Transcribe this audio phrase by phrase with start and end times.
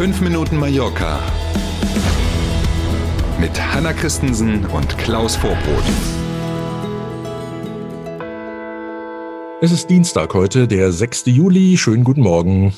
[0.00, 1.20] 5 Minuten Mallorca
[3.38, 5.84] mit Hanna Christensen und Klaus Vorbrot.
[9.60, 11.26] Es ist Dienstag heute, der 6.
[11.26, 11.76] Juli.
[11.76, 12.72] Schönen guten Morgen.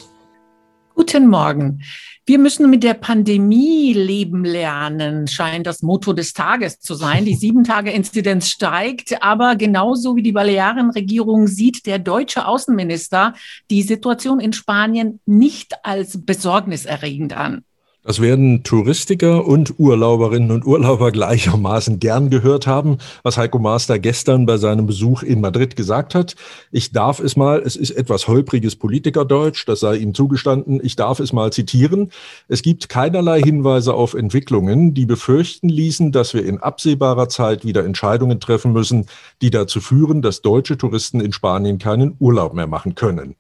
[0.95, 1.83] Guten Morgen.
[2.27, 7.25] Wir müssen mit der Pandemie leben lernen, scheint das Motto des Tages zu sein.
[7.25, 13.35] Die Sieben-Tage-Inzidenz steigt, aber genauso wie die Balearenregierung sieht der deutsche Außenminister
[13.71, 17.65] die Situation in Spanien nicht als besorgniserregend an.
[18.05, 24.45] Das werden Touristiker und Urlauberinnen und Urlauber gleichermaßen gern gehört haben, was Heiko Master gestern
[24.45, 26.35] bei seinem Besuch in Madrid gesagt hat.
[26.73, 31.21] Ich darf es mal, es ist etwas holpriges Politikerdeutsch, das sei ihm zugestanden, ich darf
[31.21, 32.11] es mal zitieren.
[32.49, 37.85] Es gibt keinerlei Hinweise auf Entwicklungen, die befürchten ließen, dass wir in absehbarer Zeit wieder
[37.85, 39.07] Entscheidungen treffen müssen,
[39.43, 43.37] die dazu führen, dass deutsche Touristen in Spanien keinen Urlaub mehr machen können.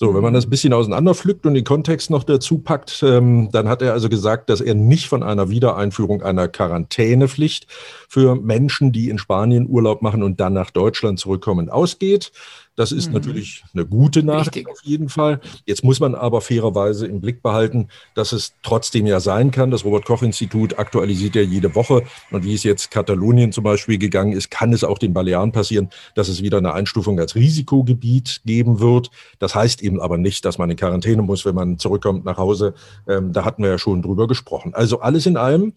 [0.00, 3.68] So, wenn man das ein bisschen auseinanderpflückt und den Kontext noch dazu packt, ähm, dann
[3.68, 7.66] hat er also gesagt, dass er nicht von einer Wiedereinführung einer Quarantänepflicht
[8.08, 12.30] für Menschen, die in Spanien Urlaub machen und dann nach Deutschland zurückkommen, ausgeht.
[12.78, 13.14] Das ist mhm.
[13.14, 14.68] natürlich eine gute Nachricht Richtig.
[14.68, 15.40] auf jeden Fall.
[15.66, 19.72] Jetzt muss man aber fairerweise im Blick behalten, dass es trotzdem ja sein kann.
[19.72, 22.04] Das Robert-Koch-Institut aktualisiert ja jede Woche.
[22.30, 25.90] Und wie es jetzt Katalonien zum Beispiel gegangen ist, kann es auch den Balearen passieren,
[26.14, 29.10] dass es wieder eine Einstufung als Risikogebiet geben wird.
[29.40, 32.74] Das heißt eben aber nicht, dass man in Quarantäne muss, wenn man zurückkommt nach Hause.
[33.08, 34.72] Ähm, da hatten wir ja schon drüber gesprochen.
[34.72, 35.72] Also alles in allem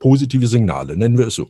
[0.00, 1.48] positive Signale, nennen wir es so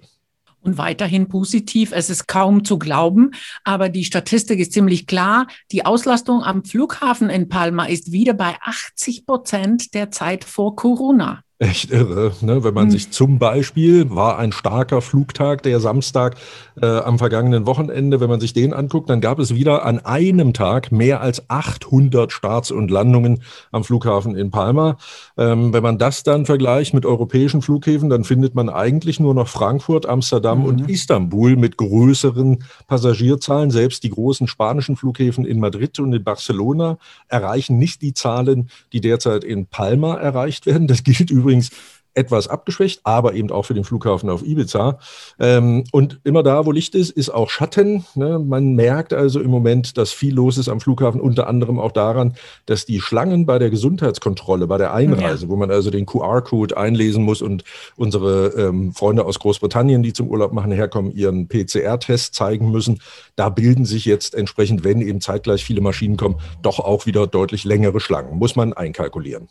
[0.63, 1.93] und weiterhin positiv.
[1.93, 3.33] Es ist kaum zu glauben,
[3.65, 5.47] aber die Statistik ist ziemlich klar.
[5.73, 11.43] Die Auslastung am Flughafen in Palma ist wieder bei 80 Prozent der Zeit vor Corona
[11.61, 12.33] echt irre.
[12.41, 12.65] Ne?
[12.65, 12.91] Wenn man mhm.
[12.91, 16.37] sich zum Beispiel, war ein starker Flugtag, der Samstag
[16.81, 20.55] äh, am vergangenen Wochenende, wenn man sich den anguckt, dann gab es wieder an einem
[20.55, 24.97] Tag mehr als 800 Starts und Landungen am Flughafen in Palma.
[25.37, 29.49] Ähm, wenn man das dann vergleicht mit europäischen Flughäfen, dann findet man eigentlich nur noch
[29.49, 30.65] Frankfurt, Amsterdam mhm.
[30.65, 33.71] und Istanbul mit größeren Passagierzahlen.
[33.71, 36.97] Selbst die großen spanischen Flughäfen in Madrid und in Barcelona
[37.29, 40.87] erreichen nicht die Zahlen, die derzeit in Palma erreicht werden.
[40.87, 41.71] Das gilt übrigens übrigens
[42.15, 44.99] etwas abgeschwächt, aber eben auch für den Flughafen auf Ibiza.
[45.39, 48.05] Ähm, und immer da, wo Licht ist, ist auch Schatten.
[48.15, 48.39] Ne?
[48.39, 52.35] Man merkt also im Moment, dass viel los ist am Flughafen, unter anderem auch daran,
[52.67, 55.51] dass die Schlangen bei der Gesundheitskontrolle, bei der Einreise, ja.
[55.51, 57.63] wo man also den QR-Code einlesen muss und
[57.97, 63.01] unsere ähm, Freunde aus Großbritannien, die zum Urlaub machen, herkommen, ihren PCR-Test zeigen müssen,
[63.37, 67.63] da bilden sich jetzt entsprechend, wenn eben zeitgleich viele Maschinen kommen, doch auch wieder deutlich
[67.63, 68.37] längere Schlangen.
[68.37, 69.49] Muss man einkalkulieren.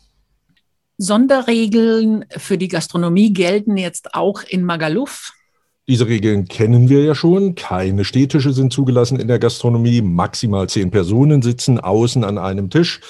[1.00, 5.32] Sonderregeln für die Gastronomie gelten jetzt auch in Magaluf.
[5.88, 7.54] Diese Regeln kennen wir ja schon.
[7.54, 10.02] Keine Stehtische sind zugelassen in der Gastronomie.
[10.02, 13.00] Maximal zehn Personen sitzen außen an einem Tisch.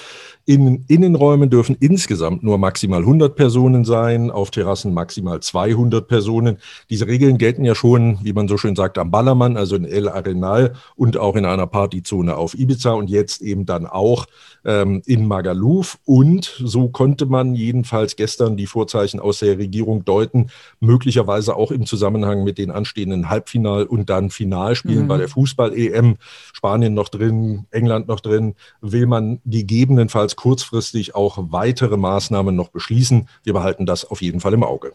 [0.51, 6.57] In Innenräumen dürfen insgesamt nur maximal 100 Personen sein, auf Terrassen maximal 200 Personen.
[6.91, 10.09] Diese Regeln gelten ja schon, wie man so schön sagt, am Ballermann, also in El
[10.09, 14.27] Arenal und auch in einer Partyzone auf Ibiza und jetzt eben dann auch
[14.65, 15.99] ähm, in Magaluf.
[16.05, 20.49] Und so konnte man jedenfalls gestern die Vorzeichen aus der Regierung deuten,
[20.81, 25.09] möglicherweise auch im Zusammenhang mit den anstehenden Halbfinal- und dann Finalspielen mhm.
[25.09, 26.17] bei der Fußball-EM.
[26.53, 32.71] Spanien noch drin, England noch drin, will man gegebenenfalls gegebenenfalls kurzfristig auch weitere Maßnahmen noch
[32.71, 33.29] beschließen.
[33.45, 34.95] Wir behalten das auf jeden Fall im Auge.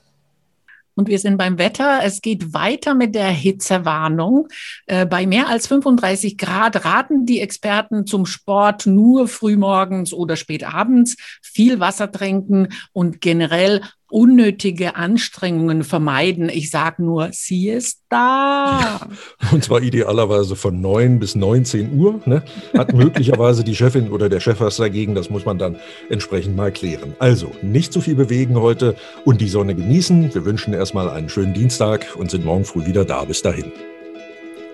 [0.95, 2.00] Und wir sind beim Wetter.
[2.03, 4.47] Es geht weiter mit der Hitzewarnung.
[4.88, 11.16] Äh, bei mehr als 35 Grad raten die Experten zum Sport nur frühmorgens oder spätabends,
[11.44, 16.49] viel Wasser trinken und generell unnötige Anstrengungen vermeiden.
[16.49, 19.07] Ich sage nur, sie ist da.
[19.51, 22.21] Und zwar idealerweise von 9 bis 19 Uhr.
[22.25, 22.44] Ne?
[22.77, 25.15] Hat möglicherweise die Chefin oder der Chef was dagegen.
[25.15, 25.77] Das muss man dann
[26.09, 27.15] entsprechend mal klären.
[27.19, 28.95] Also nicht zu viel bewegen heute
[29.25, 30.33] und die Sonne genießen.
[30.33, 33.23] Wir wünschen erstmal einen schönen Dienstag und sind morgen früh wieder da.
[33.23, 33.71] Bis dahin.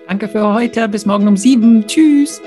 [0.08, 0.88] Danke für heute.
[0.88, 1.86] Bis morgen um sieben.
[1.86, 2.40] Tschüss.